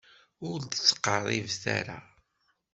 Ur 0.49 0.57
d-ttqerribet 0.61 1.63
ara. 1.77 1.97